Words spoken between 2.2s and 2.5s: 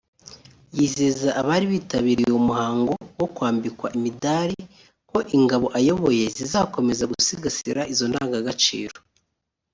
uwo